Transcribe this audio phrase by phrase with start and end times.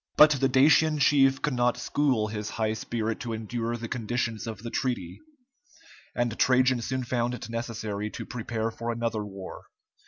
[0.17, 4.63] But the Dacian chief could not school his high spirit to endure the conditions of
[4.63, 5.19] the treaty,
[6.15, 9.61] and Trajan soon found it necessary to prepare for another war.